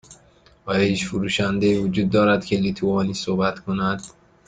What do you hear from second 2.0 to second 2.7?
دارد که